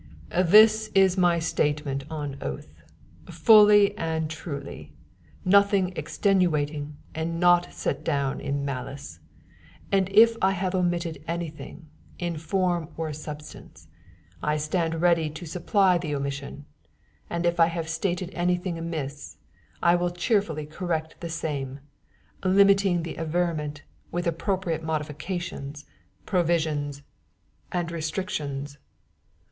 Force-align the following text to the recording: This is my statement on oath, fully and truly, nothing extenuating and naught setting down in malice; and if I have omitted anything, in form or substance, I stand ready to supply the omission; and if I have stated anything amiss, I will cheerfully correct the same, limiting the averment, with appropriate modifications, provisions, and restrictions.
This 0.45 0.89
is 0.95 1.15
my 1.15 1.37
statement 1.37 2.05
on 2.09 2.35
oath, 2.41 2.81
fully 3.29 3.95
and 3.95 4.31
truly, 4.31 4.93
nothing 5.45 5.93
extenuating 5.95 6.97
and 7.13 7.39
naught 7.39 7.71
setting 7.71 8.01
down 8.01 8.39
in 8.41 8.65
malice; 8.65 9.19
and 9.91 10.09
if 10.09 10.37
I 10.41 10.53
have 10.53 10.73
omitted 10.73 11.23
anything, 11.27 11.85
in 12.17 12.37
form 12.39 12.89
or 12.97 13.13
substance, 13.13 13.89
I 14.41 14.57
stand 14.57 15.01
ready 15.03 15.29
to 15.29 15.45
supply 15.45 15.99
the 15.99 16.15
omission; 16.15 16.65
and 17.29 17.45
if 17.45 17.59
I 17.59 17.67
have 17.67 17.87
stated 17.87 18.31
anything 18.33 18.79
amiss, 18.79 19.37
I 19.83 19.93
will 19.93 20.09
cheerfully 20.09 20.65
correct 20.65 21.21
the 21.21 21.29
same, 21.29 21.79
limiting 22.43 23.03
the 23.03 23.19
averment, 23.19 23.83
with 24.11 24.25
appropriate 24.25 24.81
modifications, 24.83 25.85
provisions, 26.25 27.03
and 27.71 27.91
restrictions. 27.91 28.79